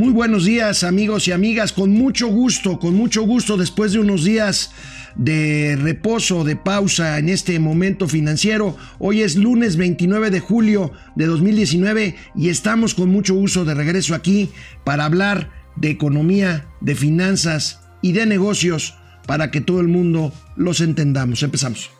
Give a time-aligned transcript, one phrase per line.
[0.00, 4.24] Muy buenos días amigos y amigas, con mucho gusto, con mucho gusto después de unos
[4.24, 4.70] días
[5.14, 8.78] de reposo, de pausa en este momento financiero.
[8.98, 14.14] Hoy es lunes 29 de julio de 2019 y estamos con mucho gusto de regreso
[14.14, 14.48] aquí
[14.84, 18.94] para hablar de economía, de finanzas y de negocios
[19.26, 21.42] para que todo el mundo los entendamos.
[21.42, 21.99] Empezamos.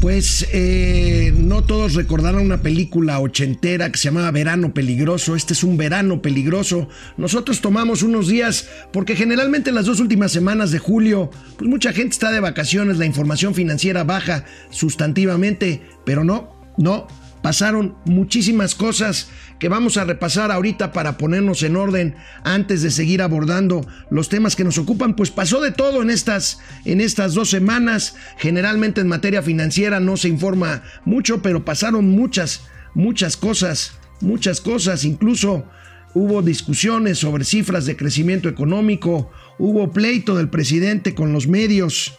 [0.00, 5.34] Pues eh, no todos recordaron una película ochentera que se llamaba Verano Peligroso.
[5.34, 6.88] Este es un verano peligroso.
[7.16, 11.92] Nosotros tomamos unos días porque generalmente en las dos últimas semanas de julio, pues mucha
[11.92, 17.08] gente está de vacaciones, la información financiera baja sustantivamente, pero no, no.
[17.48, 23.22] Pasaron muchísimas cosas que vamos a repasar ahorita para ponernos en orden antes de seguir
[23.22, 25.16] abordando los temas que nos ocupan.
[25.16, 28.16] Pues pasó de todo en estas, en estas dos semanas.
[28.36, 35.06] Generalmente en materia financiera no se informa mucho, pero pasaron muchas, muchas cosas, muchas cosas.
[35.06, 35.64] Incluso
[36.12, 42.12] hubo discusiones sobre cifras de crecimiento económico, hubo pleito del presidente con los medios,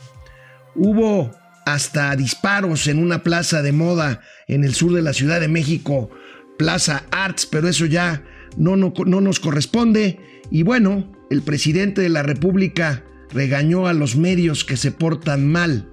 [0.73, 1.29] hubo
[1.67, 6.09] hasta disparos en una plaza de moda en el sur de la Ciudad de México,
[6.57, 8.23] Plaza Arts, pero eso ya
[8.57, 10.19] no, no, no, nos corresponde.
[10.51, 15.87] Y bueno, el presidente de la República regañó a los medios que se portan mal.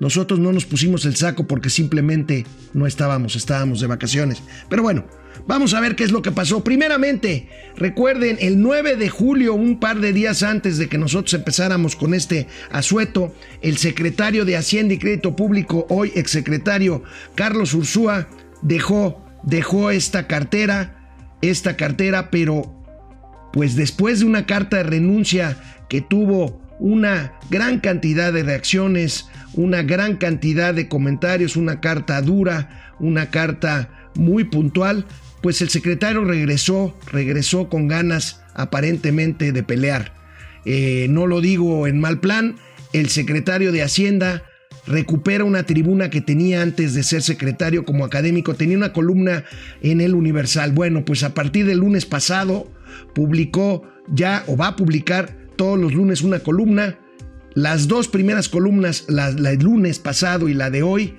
[0.00, 4.42] Nosotros no nos pusimos el saco porque simplemente no estábamos, estábamos de vacaciones.
[4.68, 5.04] Pero bueno,
[5.46, 6.62] Vamos a ver qué es lo que pasó.
[6.64, 11.96] Primeramente, recuerden, el 9 de julio, un par de días antes de que nosotros empezáramos
[11.96, 17.02] con este asueto, el secretario de Hacienda y Crédito Público, hoy exsecretario
[17.34, 18.28] Carlos Ursúa,
[18.62, 22.74] dejó, dejó esta cartera, esta cartera, pero
[23.52, 25.56] pues después de una carta de renuncia
[25.88, 32.94] que tuvo una gran cantidad de reacciones, una gran cantidad de comentarios, una carta dura,
[33.00, 35.06] una carta muy puntual,
[35.42, 40.12] pues el secretario regresó, regresó con ganas aparentemente de pelear.
[40.64, 42.56] Eh, no lo digo en mal plan,
[42.92, 44.42] el secretario de Hacienda
[44.86, 49.44] recupera una tribuna que tenía antes de ser secretario como académico, tenía una columna
[49.82, 50.72] en el Universal.
[50.72, 52.70] Bueno, pues a partir del lunes pasado
[53.14, 56.96] publicó ya o va a publicar todos los lunes una columna.
[57.52, 61.18] Las dos primeras columnas, la, del lunes pasado y la de hoy,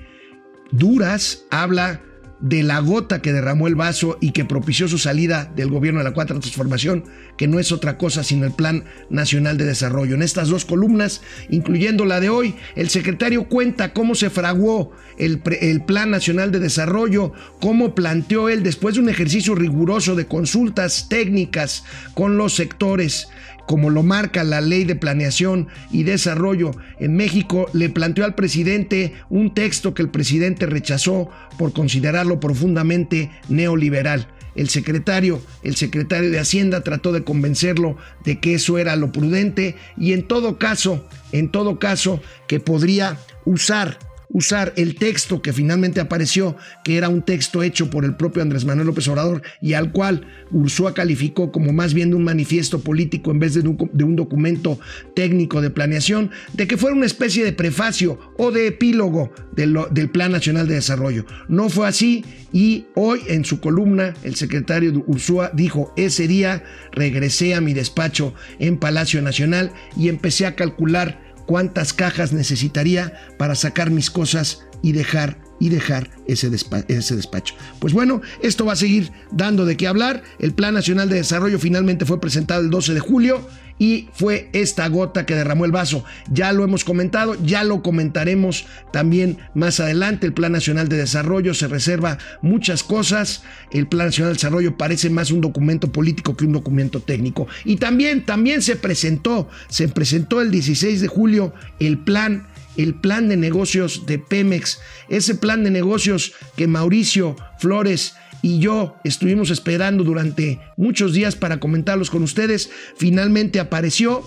[0.71, 2.01] duras, habla
[2.39, 6.05] de la gota que derramó el vaso y que propició su salida del gobierno de
[6.05, 7.03] la Cuarta Transformación,
[7.37, 10.15] que no es otra cosa sino el Plan Nacional de Desarrollo.
[10.15, 15.41] En estas dos columnas, incluyendo la de hoy, el secretario cuenta cómo se fraguó el,
[15.59, 21.09] el Plan Nacional de Desarrollo, cómo planteó él, después de un ejercicio riguroso de consultas
[21.09, 21.83] técnicas
[22.13, 23.27] con los sectores,
[23.69, 29.13] como lo marca la ley de planeación y desarrollo en México, le planteó al presidente
[29.29, 34.27] un texto que el presidente rechazó por considerarlo profundamente neoliberal.
[34.55, 39.75] El secretario, el secretario de Hacienda trató de convencerlo de que eso era lo prudente
[39.97, 45.99] y en todo caso, en todo caso que podría usar usar el texto que finalmente
[45.99, 49.91] apareció, que era un texto hecho por el propio Andrés Manuel López Obrador y al
[49.91, 54.03] cual Ursúa calificó como más bien de un manifiesto político en vez de un, de
[54.03, 54.79] un documento
[55.15, 60.31] técnico de planeación, de que fuera una especie de prefacio o de epílogo del Plan
[60.31, 61.25] Nacional de Desarrollo.
[61.47, 62.23] No fue así
[62.53, 67.73] y hoy en su columna el secretario de Ursúa dijo, ese día regresé a mi
[67.73, 74.67] despacho en Palacio Nacional y empecé a calcular cuántas cajas necesitaría para sacar mis cosas
[74.83, 77.55] y dejar y dejar ese, despacho.
[77.79, 80.21] Pues bueno, esto va a seguir dando de qué hablar.
[80.37, 83.47] El Plan Nacional de Desarrollo finalmente fue presentado el 12 de julio
[83.79, 86.03] y fue esta gota que derramó el vaso.
[86.29, 90.27] Ya lo hemos comentado, ya lo comentaremos también más adelante.
[90.27, 93.43] El Plan Nacional de Desarrollo se reserva muchas cosas.
[93.71, 97.47] El Plan Nacional de Desarrollo parece más un documento político que un documento técnico.
[97.63, 103.27] Y también, también se presentó, se presentó el 16 de julio el plan el plan
[103.27, 110.03] de negocios de Pemex, ese plan de negocios que Mauricio Flores y yo estuvimos esperando
[110.03, 114.23] durante muchos días para comentarlos con ustedes, finalmente apareció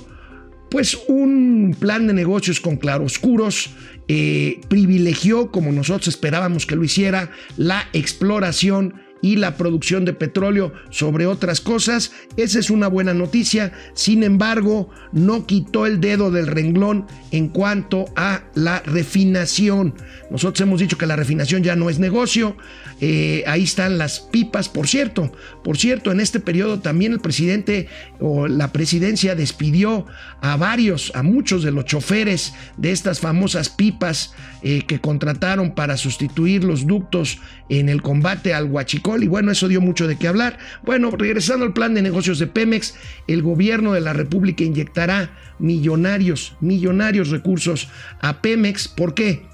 [0.71, 3.71] pues un plan de negocios con claroscuros,
[4.09, 10.73] eh, privilegió, como nosotros esperábamos que lo hiciera, la exploración y la producción de petróleo
[10.91, 12.13] sobre otras cosas.
[12.37, 13.73] Esa es una buena noticia.
[13.95, 19.95] Sin embargo, no quitó el dedo del renglón en cuanto a la refinación.
[20.31, 22.57] Nosotros hemos dicho que la refinación ya no es negocio.
[23.01, 24.69] Eh, ahí están las pipas.
[24.69, 25.33] Por cierto,
[25.63, 30.07] por cierto, en este periodo también el presidente o la presidencia despidió
[30.41, 35.97] a varios, a muchos de los choferes de estas famosas pipas eh, que contrataron para
[35.97, 39.12] sustituir los ductos en el combate al huachicol.
[39.21, 40.59] Y bueno, eso dio mucho de qué hablar.
[40.85, 42.95] Bueno, regresando al plan de negocios de Pemex,
[43.27, 47.89] el gobierno de la República inyectará millonarios, millonarios recursos
[48.21, 48.87] a Pemex.
[48.87, 49.51] ¿Por qué?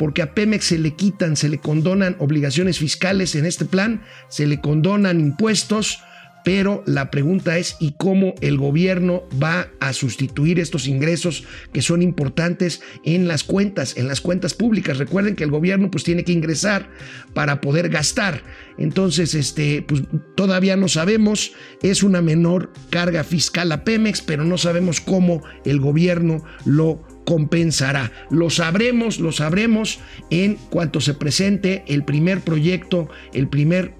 [0.00, 4.46] porque a Pemex se le quitan, se le condonan obligaciones fiscales en este plan, se
[4.46, 6.02] le condonan impuestos,
[6.44, 12.02] pero la pregunta es ¿y cómo el gobierno va a sustituir estos ingresos que son
[12.02, 14.98] importantes en las cuentas, en las cuentas públicas?
[14.98, 16.90] Recuerden que el gobierno pues tiene que ingresar
[17.34, 18.42] para poder gastar.
[18.78, 20.02] Entonces, este, pues
[20.34, 21.52] todavía no sabemos,
[21.82, 28.10] es una menor carga fiscal a Pemex, pero no sabemos cómo el gobierno lo compensará.
[28.30, 30.00] Lo sabremos, lo sabremos
[30.30, 33.99] en cuanto se presente el primer proyecto, el primer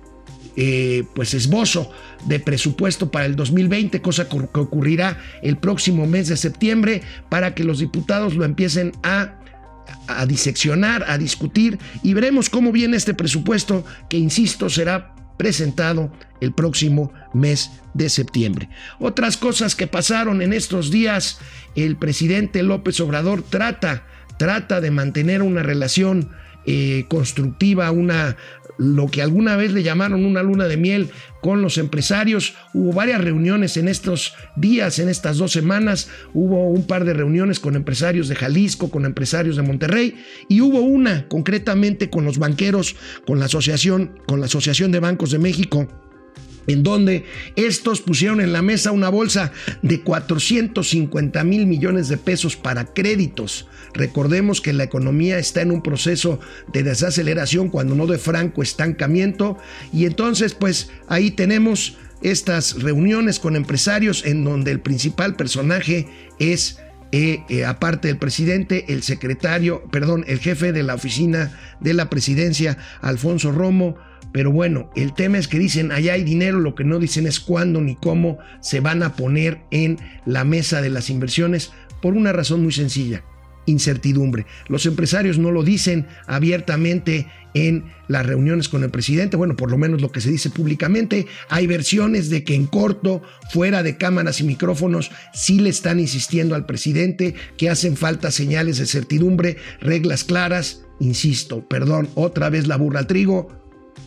[0.56, 1.91] eh, pues esbozo
[2.26, 7.64] de presupuesto para el 2020, cosa que ocurrirá el próximo mes de septiembre para que
[7.64, 9.37] los diputados lo empiecen a
[10.06, 16.52] a diseccionar, a discutir y veremos cómo viene este presupuesto que, insisto, será presentado el
[16.52, 18.69] próximo mes de septiembre.
[18.99, 21.38] Otras cosas que pasaron en estos días,
[21.76, 24.05] el presidente López Obrador trata,
[24.38, 26.31] trata de mantener una relación
[26.67, 28.37] eh, constructiva, una
[28.80, 31.10] lo que alguna vez le llamaron una luna de miel
[31.42, 32.54] con los empresarios.
[32.72, 36.08] Hubo varias reuniones en estos días, en estas dos semanas.
[36.32, 40.14] Hubo un par de reuniones con empresarios de Jalisco, con empresarios de Monterrey
[40.48, 42.96] y hubo una concretamente con los banqueros,
[43.26, 45.86] con la asociación, con la Asociación de Bancos de México
[46.66, 47.24] en donde
[47.56, 49.52] estos pusieron en la mesa una bolsa
[49.82, 53.66] de 450 mil millones de pesos para créditos.
[53.92, 56.40] Recordemos que la economía está en un proceso
[56.72, 59.58] de desaceleración, cuando no de franco estancamiento,
[59.92, 66.08] y entonces pues ahí tenemos estas reuniones con empresarios en donde el principal personaje
[66.38, 66.78] es
[67.12, 72.08] eh, eh, aparte del presidente, el secretario, perdón, el jefe de la oficina de la
[72.08, 73.96] presidencia, Alfonso Romo,
[74.32, 77.40] pero bueno, el tema es que dicen, allá hay dinero, lo que no dicen es
[77.40, 82.32] cuándo ni cómo se van a poner en la mesa de las inversiones por una
[82.32, 83.24] razón muy sencilla,
[83.70, 84.46] incertidumbre.
[84.69, 89.78] Los empresarios no lo dicen abiertamente en las reuniones con el presidente, bueno, por lo
[89.78, 93.22] menos lo que se dice públicamente, hay versiones de que en corto,
[93.52, 98.78] fuera de cámaras y micrófonos, sí le están insistiendo al presidente que hacen falta señales
[98.78, 103.61] de certidumbre, reglas claras, insisto, perdón, otra vez la burra al trigo,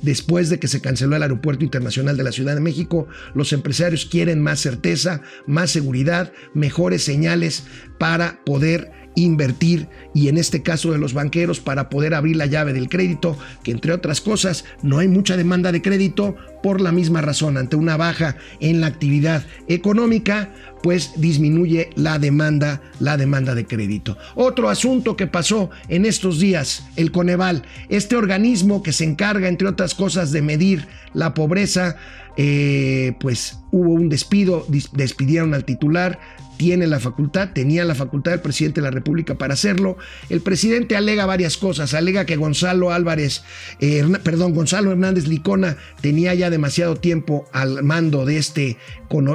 [0.03, 4.05] Después de que se canceló el Aeropuerto Internacional de la Ciudad de México, los empresarios
[4.05, 7.63] quieren más certeza, más seguridad, mejores señales
[7.99, 12.73] para poder invertir y en este caso de los banqueros para poder abrir la llave
[12.73, 17.21] del crédito, que entre otras cosas no hay mucha demanda de crédito por la misma
[17.21, 20.49] razón, ante una baja en la actividad económica,
[20.81, 24.17] pues disminuye la demanda, la demanda de crédito.
[24.35, 29.67] Otro asunto que pasó en estos días, el Coneval, este organismo que se encarga, entre
[29.67, 31.97] otras cosas, de medir la pobreza,
[32.35, 36.19] eh, pues hubo un despido, despidieron al titular,
[36.57, 39.97] tiene la facultad, tenía la facultad el presidente de la República para hacerlo.
[40.29, 43.43] El presidente alega varias cosas, alega que Gonzalo Álvarez,
[43.79, 48.77] eh, perdón, Gonzalo Hernández Licona tenía ya demasiado tiempo al mando de este,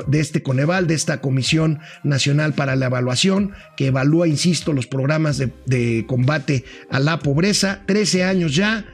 [0.06, 5.38] de este Coneval, de esta Comisión Nacional para la Evaluación, que evalúa, insisto, los programas
[5.38, 8.86] de, de combate a la pobreza, 13 años ya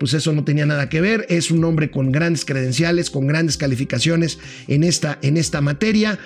[0.00, 1.26] pues eso no tenía nada que ver.
[1.28, 6.18] Es un hombre con grandes credenciales, con grandes calificaciones en esta, en esta materia.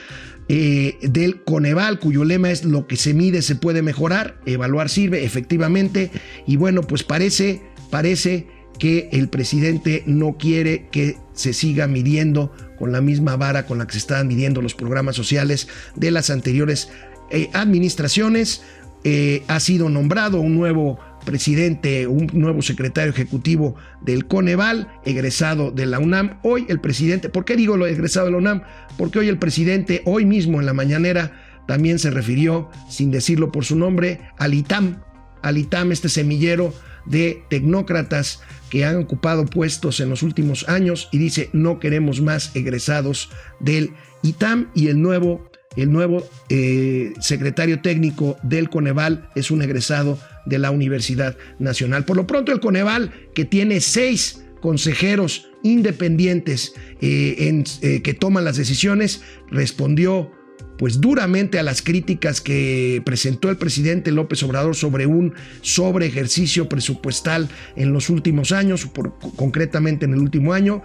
[0.48, 5.24] Eh, del Coneval, cuyo lema es lo que se mide se puede mejorar, evaluar sirve,
[5.24, 6.10] efectivamente,
[6.46, 8.46] y bueno, pues parece, parece
[8.78, 13.86] que el presidente no quiere que se siga midiendo con la misma vara con la
[13.86, 16.90] que se estaban midiendo los programas sociales de las anteriores
[17.30, 18.62] eh, administraciones.
[19.04, 25.86] Eh, ha sido nombrado un nuevo presidente, un nuevo secretario ejecutivo del Coneval, egresado de
[25.86, 26.38] la UNAM.
[26.42, 28.62] Hoy el presidente, ¿por qué digo lo egresado de la UNAM?
[28.96, 31.32] Porque hoy el presidente, hoy mismo en la mañanera,
[31.66, 35.02] también se refirió, sin decirlo por su nombre, al ITAM,
[35.42, 36.72] al ITAM, este semillero
[37.06, 38.40] de tecnócratas
[38.70, 43.92] que han ocupado puestos en los últimos años y dice no queremos más egresados del
[44.22, 50.58] ITAM y el nuevo el nuevo eh, secretario técnico del Coneval es un egresado de
[50.58, 52.04] la Universidad Nacional.
[52.04, 59.22] Por lo pronto el Coneval, que tiene seis consejeros independientes en, que toman las decisiones,
[59.50, 60.30] respondió
[60.78, 66.68] pues duramente a las críticas que presentó el presidente López Obrador sobre un sobre ejercicio
[66.68, 68.88] presupuestal en los últimos años,
[69.36, 70.82] concretamente en el último año,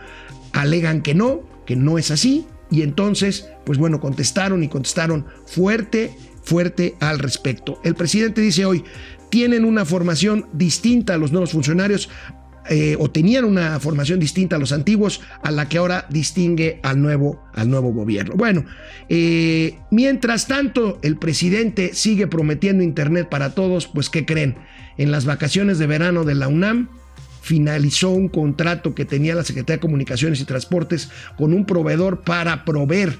[0.54, 6.16] alegan que no, que no es así, y entonces, pues bueno, contestaron y contestaron fuerte,
[6.44, 7.80] fuerte al respecto.
[7.84, 8.84] El presidente dice hoy,
[9.30, 12.10] tienen una formación distinta a los nuevos funcionarios,
[12.72, 17.02] eh, o tenían una formación distinta a los antiguos, a la que ahora distingue al
[17.02, 18.36] nuevo, al nuevo gobierno.
[18.36, 18.64] Bueno,
[19.08, 24.56] eh, mientras tanto, el presidente sigue prometiendo Internet para todos, pues ¿qué creen?
[24.98, 26.90] En las vacaciones de verano de la UNAM,
[27.42, 32.66] finalizó un contrato que tenía la Secretaría de Comunicaciones y Transportes con un proveedor para
[32.66, 33.18] proveer,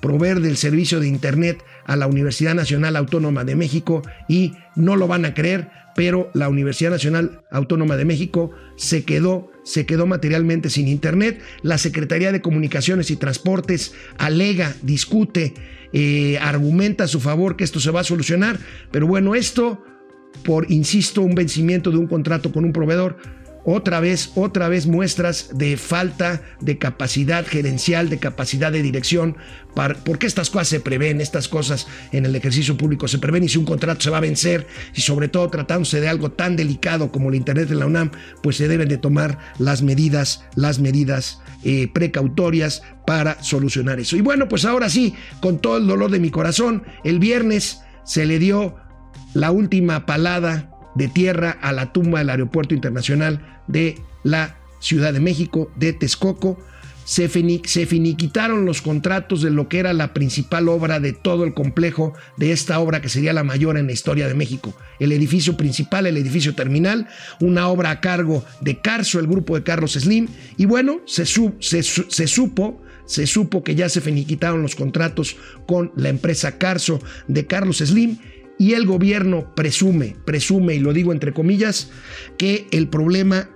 [0.00, 5.08] proveer del servicio de Internet a la Universidad Nacional Autónoma de México y no lo
[5.08, 10.70] van a creer, pero la Universidad Nacional Autónoma de México se quedó, se quedó materialmente
[10.70, 11.40] sin Internet.
[11.62, 15.54] La Secretaría de Comunicaciones y Transportes alega, discute,
[15.94, 18.58] eh, argumenta a su favor que esto se va a solucionar,
[18.92, 19.82] pero bueno, esto
[20.44, 23.16] por, insisto, un vencimiento de un contrato con un proveedor,
[23.70, 29.36] otra vez, otra vez muestras de falta de capacidad gerencial, de capacidad de dirección,
[30.04, 33.58] porque estas cosas se prevén, estas cosas en el ejercicio público se prevén y si
[33.58, 37.28] un contrato se va a vencer y sobre todo tratándose de algo tan delicado como
[37.28, 38.10] el Internet de la UNAM,
[38.42, 44.16] pues se deben de tomar las medidas, las medidas eh, precautorias para solucionar eso.
[44.16, 48.24] Y bueno, pues ahora sí, con todo el dolor de mi corazón, el viernes se
[48.24, 48.76] le dio
[49.34, 55.20] la última palada de tierra a la tumba del Aeropuerto Internacional de la Ciudad de
[55.20, 56.58] México, de Texcoco.
[57.04, 62.12] Se, finiquitaron los contratos de lo que era la principal obra de todo el complejo
[62.36, 64.76] de esta obra que sería la mayor en la historia de México.
[64.98, 67.08] El edificio principal, el edificio terminal,
[67.40, 70.28] una obra a cargo de Carso, el grupo de Carlos Slim.
[70.58, 76.10] Y bueno, se, se supo se supo que ya se finiquitaron los contratos con la
[76.10, 78.18] empresa Carso de Carlos Slim
[78.58, 81.90] y el gobierno presume, presume, y lo digo entre comillas,
[82.36, 83.48] que el problema,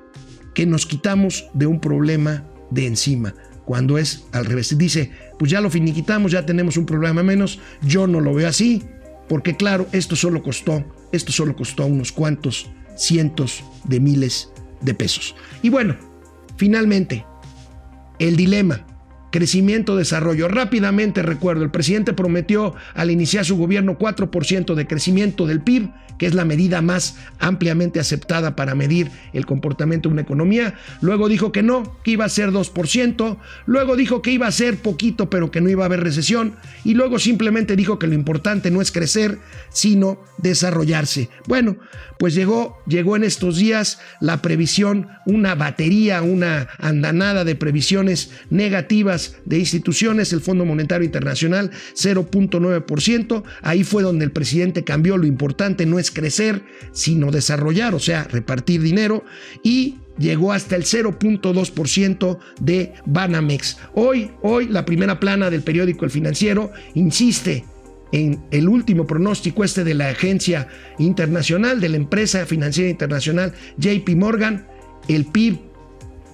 [0.55, 4.77] que nos quitamos de un problema de encima, cuando es al revés.
[4.79, 8.83] Dice, pues ya lo finiquitamos, ya tenemos un problema menos, yo no lo veo así,
[9.29, 15.35] porque claro, esto solo costó, esto solo costó unos cuantos cientos de miles de pesos.
[15.63, 15.97] Y bueno,
[16.57, 17.25] finalmente,
[18.19, 18.87] el dilema
[19.33, 20.47] crecimiento, desarrollo.
[20.47, 26.27] Rápidamente recuerdo, el presidente prometió al iniciar su gobierno 4% de crecimiento del PIB, que
[26.27, 30.75] es la medida más ampliamente aceptada para medir el comportamiento de una economía.
[31.01, 33.39] Luego dijo que no, que iba a ser 2%.
[33.67, 36.55] Luego dijo que iba a ser poquito, pero que no iba a haber recesión.
[36.85, 39.39] Y luego simplemente dijo que lo importante no es crecer,
[39.71, 41.29] sino desarrollarse.
[41.49, 41.77] Bueno,
[42.19, 49.22] pues llegó, llegó en estos días la previsión, una batería, una andanada de previsiones negativas
[49.45, 55.87] de instituciones, el Fondo Monetario Internacional 0.9%, ahí fue donde el presidente cambió, lo importante
[55.87, 56.63] no es crecer,
[56.93, 59.25] sino desarrollar, o sea, repartir dinero.
[59.63, 63.79] Y llegó hasta el 0.2% de Banamex.
[63.95, 67.65] Hoy, hoy la primera plana del periódico El Financiero insiste
[68.13, 74.09] en el último pronóstico este de la agencia internacional, de la empresa financiera internacional JP
[74.17, 74.67] Morgan,
[75.09, 75.59] el PIB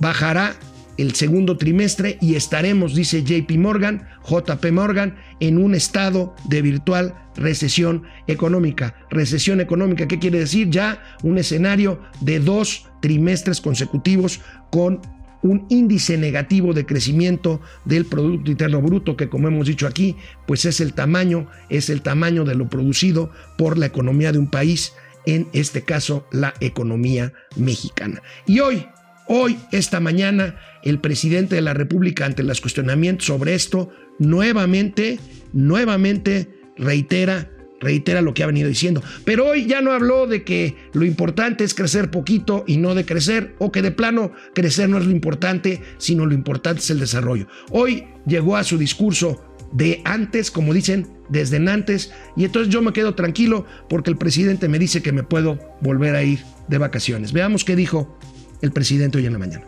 [0.00, 0.56] bajará
[0.98, 7.14] el segundo trimestre y estaremos, dice JP Morgan, JP Morgan, en un estado de virtual
[7.36, 8.94] recesión económica.
[9.08, 10.68] Recesión económica, ¿qué quiere decir?
[10.70, 14.40] Ya un escenario de dos trimestres consecutivos
[14.70, 15.00] con
[15.42, 20.64] un índice negativo de crecimiento del Producto Interno Bruto, que como hemos dicho aquí, pues
[20.64, 24.94] es el tamaño, es el tamaño de lo producido por la economía de un país,
[25.26, 28.20] en este caso la economía mexicana.
[28.46, 28.86] Y hoy,
[29.28, 35.20] hoy, esta mañana, el presidente de la República, ante los cuestionamientos sobre esto, nuevamente,
[35.52, 39.02] nuevamente reitera reitera lo que ha venido diciendo.
[39.24, 43.04] Pero hoy ya no habló de que lo importante es crecer poquito y no de
[43.04, 47.00] crecer, o que de plano crecer no es lo importante, sino lo importante es el
[47.00, 47.46] desarrollo.
[47.70, 52.92] Hoy llegó a su discurso de antes, como dicen, desde antes, y entonces yo me
[52.92, 57.32] quedo tranquilo porque el presidente me dice que me puedo volver a ir de vacaciones.
[57.32, 58.17] Veamos qué dijo
[58.60, 59.66] el presidente hoy en la mañana.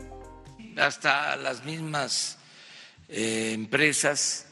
[0.76, 2.38] Hasta las mismas
[3.08, 4.46] eh, empresas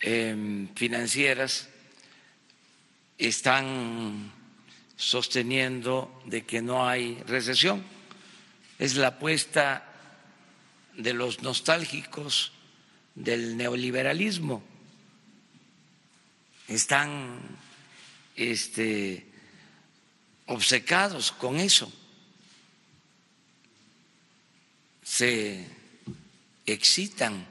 [0.00, 1.68] eh, financieras
[3.18, 4.32] están
[4.96, 7.82] sosteniendo de que no hay recesión.
[8.78, 9.84] Es la apuesta
[10.96, 12.52] de los nostálgicos
[13.14, 14.62] del neoliberalismo.
[16.68, 17.40] Están
[18.36, 19.26] este,
[20.46, 21.92] obcecados con eso.
[25.12, 25.62] Se
[26.64, 27.46] excitan.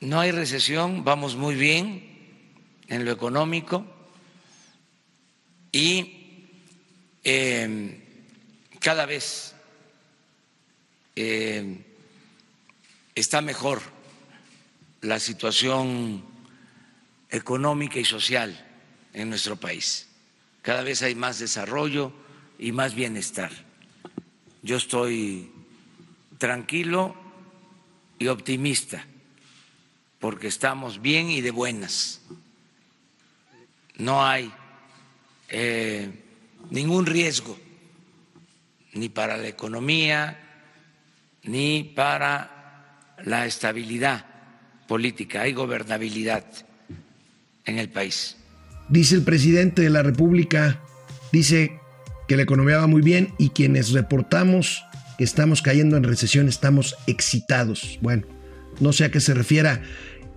[0.00, 2.04] No hay recesión, vamos muy bien
[2.88, 3.86] en lo económico
[5.72, 6.44] y
[7.24, 8.04] eh,
[8.80, 9.54] cada vez
[11.16, 11.82] eh,
[13.14, 13.80] está mejor
[15.00, 16.22] la situación
[17.30, 18.62] económica y social
[19.14, 20.06] en nuestro país.
[20.60, 22.28] Cada vez hay más desarrollo
[22.60, 23.50] y más bienestar.
[24.62, 25.50] Yo estoy
[26.36, 27.16] tranquilo
[28.18, 29.04] y optimista
[30.18, 32.20] porque estamos bien y de buenas.
[33.96, 34.52] No hay
[35.48, 36.10] eh,
[36.70, 37.58] ningún riesgo
[38.92, 40.38] ni para la economía
[41.44, 44.26] ni para la estabilidad
[44.86, 45.42] política.
[45.42, 46.44] Hay gobernabilidad
[47.64, 48.36] en el país.
[48.90, 50.78] Dice el presidente de la República,
[51.32, 51.79] dice
[52.30, 54.84] que la economía va muy bien y quienes reportamos
[55.18, 57.98] que estamos cayendo en recesión estamos excitados.
[58.02, 58.22] Bueno,
[58.78, 59.82] no sé a qué se refiera.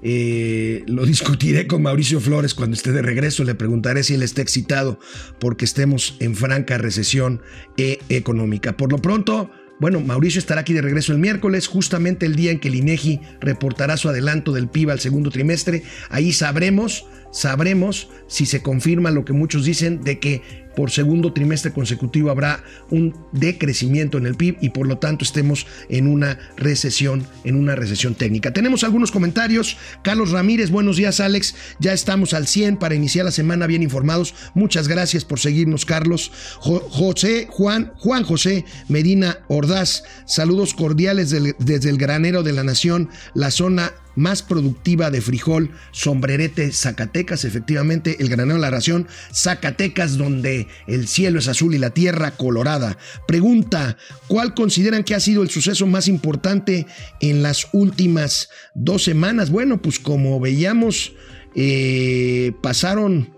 [0.01, 3.43] Eh, lo discutiré con Mauricio Flores cuando esté de regreso.
[3.43, 5.00] Le preguntaré si él está excitado
[5.38, 7.43] porque estemos en franca recesión
[7.77, 8.75] e económica.
[8.75, 12.59] Por lo pronto, bueno, Mauricio estará aquí de regreso el miércoles, justamente el día en
[12.59, 15.83] que el INEGI reportará su adelanto del PIB al segundo trimestre.
[16.09, 20.41] Ahí sabremos, sabremos si se confirma lo que muchos dicen de que
[20.75, 25.68] por segundo trimestre consecutivo habrá un decrecimiento en el PIB y por lo tanto estemos
[25.89, 28.51] en una recesión, en una recesión técnica.
[28.53, 29.77] Tenemos algunos comentarios.
[30.03, 34.34] Carlos Ramírez, buenos días Alex, ya estamos al 100 para iniciar la semana bien informados.
[34.53, 36.32] Muchas gracias por seguirnos Carlos.
[36.60, 43.51] José Juan, Juan José Medina Ordaz, saludos cordiales desde el granero de la nación, la
[43.51, 50.62] zona más productiva de frijol, sombrerete, Zacatecas, efectivamente, el granero de la ración, Zacatecas, donde
[50.88, 52.98] el cielo es azul y la tierra colorada.
[53.27, 56.86] Pregunta, ¿cuál consideran que ha sido el suceso más importante
[57.20, 59.50] en las últimas dos semanas?
[59.50, 61.13] Bueno, pues como veíamos,
[61.55, 63.29] eh, pasaron,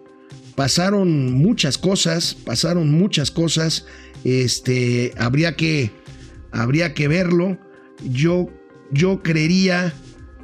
[0.55, 3.85] pasaron muchas cosas, pasaron muchas cosas,
[4.23, 5.91] este, habría que,
[6.51, 7.57] habría que verlo.
[8.03, 8.49] Yo,
[8.91, 9.93] yo creería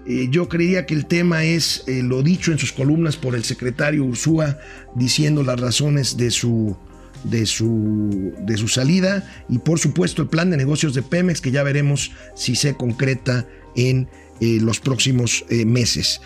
[0.06, 3.44] eh, yo creería que el tema es eh, lo dicho en sus columnas por el
[3.44, 4.58] secretario Ursúa,
[4.96, 6.76] diciendo las razones de su,
[7.24, 11.52] de su, de su salida y por supuesto el plan de negocios de Pemex que
[11.52, 14.10] ya veremos si se concreta en
[14.42, 16.20] eh, los próximos meses.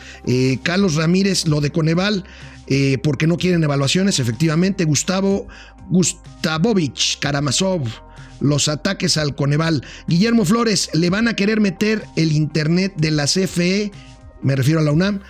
[0.63, 2.23] Carlos Ramírez, lo de Coneval,
[3.03, 4.85] porque no quieren evaluaciones, efectivamente.
[4.85, 5.47] Gustavo
[5.89, 7.83] Gustavovich Karamazov
[8.39, 9.83] los ataques al Coneval.
[10.07, 13.91] Guillermo Flores, le van a querer meter el internet de la CFE,
[14.41, 15.21] me refiero a la UNAM,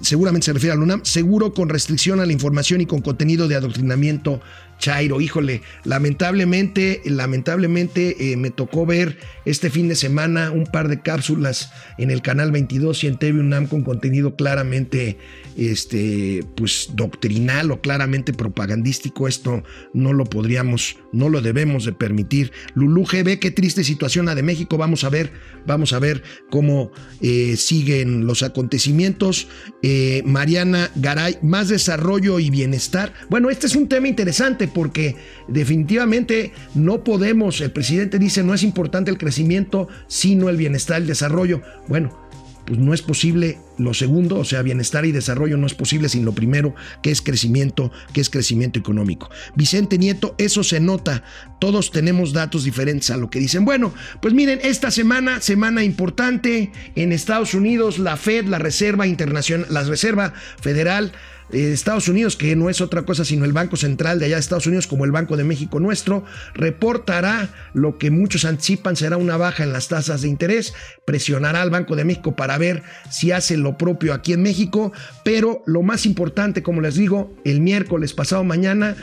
[0.00, 3.48] seguramente se refiere a la UNAM, seguro con restricción a la información y con contenido
[3.48, 4.40] de adoctrinamiento
[4.78, 5.20] Chairo.
[5.20, 11.72] Híjole, lamentablemente, lamentablemente eh, me tocó ver este fin de semana un par de cápsulas
[11.98, 15.18] en el canal 22 y en TV UNAM con contenido claramente
[15.56, 19.28] este, pues, doctrinal o claramente propagandístico.
[19.28, 22.52] Esto no lo podríamos, no lo debemos de permitir.
[22.74, 24.78] Lulú GB, qué triste situación la de México.
[24.78, 25.32] Vamos a ver,
[25.66, 29.48] vamos a ver cómo eh, siguen los acontecimientos.
[29.82, 33.12] Eh, Mariana Garay, más desarrollo y bienestar.
[33.28, 35.16] Bueno, este es un tema interesante porque
[35.48, 41.06] definitivamente no podemos, el presidente dice, no es importante el crecimiento, sino el bienestar, el
[41.06, 41.62] desarrollo.
[41.88, 42.28] Bueno,
[42.68, 46.26] pues no es posible lo segundo, o sea, bienestar y desarrollo no es posible sin
[46.26, 49.30] lo primero, que es crecimiento, que es crecimiento económico.
[49.54, 51.24] Vicente Nieto, eso se nota,
[51.60, 53.64] todos tenemos datos diferentes a lo que dicen.
[53.64, 59.66] Bueno, pues miren, esta semana, semana importante en Estados Unidos, la Fed, la Reserva Internacional,
[59.70, 61.12] la Reserva Federal,
[61.50, 64.40] eh, Estados Unidos, que no es otra cosa sino el Banco Central de allá de
[64.40, 69.36] Estados Unidos, como el Banco de México nuestro, reportará lo que muchos anticipan será una
[69.36, 73.56] baja en las tasas de interés, presionará al Banco de México para ver si hace
[73.56, 74.92] lo propio aquí en México,
[75.24, 78.96] pero lo más importante, como les digo, el miércoles pasado mañana,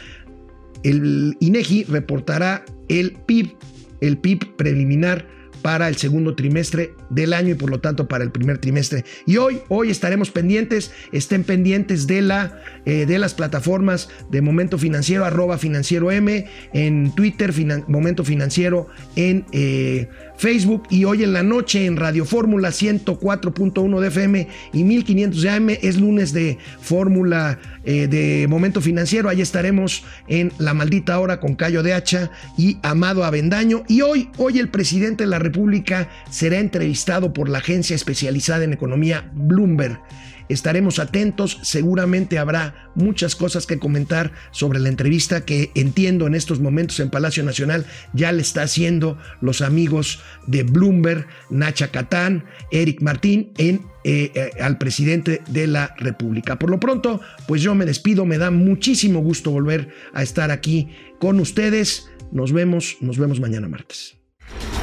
[0.84, 3.56] el INEGI reportará el PIB,
[4.02, 5.28] el PIB preliminar
[5.66, 9.04] para el segundo trimestre del año y por lo tanto para el primer trimestre.
[9.26, 14.78] Y hoy, hoy estaremos pendientes, estén pendientes de, la, eh, de las plataformas de Momento
[14.78, 17.52] Financiero, arroba financiero M, en Twitter,
[17.88, 24.08] Momento Financiero, en eh, Facebook y hoy en la noche en Radio Fórmula 104.1 de
[24.08, 29.30] FM y 1500 de AM es lunes de Fórmula eh, de Momento Financiero.
[29.30, 33.84] Ahí estaremos en La Maldita Hora con Cayo de Hacha y Amado Avendaño.
[33.88, 38.74] Y hoy, hoy el presidente de la República será entrevistado por la agencia especializada en
[38.74, 40.00] economía Bloomberg.
[40.50, 46.60] Estaremos atentos, seguramente habrá muchas cosas que comentar sobre la entrevista que entiendo en estos
[46.60, 53.02] momentos en Palacio Nacional ya le está haciendo los amigos de Bloomberg, Nacha Catán, Eric
[53.02, 56.60] Martín en eh, eh, al presidente de la República.
[56.60, 60.90] Por lo pronto, pues yo me despido, me da muchísimo gusto volver a estar aquí
[61.20, 62.08] con ustedes.
[62.32, 64.16] Nos vemos, nos vemos mañana martes.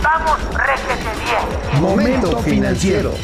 [0.03, 0.39] Vamos,
[1.25, 1.81] bien.
[1.81, 3.15] Momento financiero.